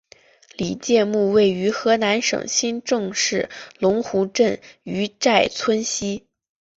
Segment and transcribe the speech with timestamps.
[0.57, 6.25] 李诫墓位于河南省新郑市龙湖镇于寨村西。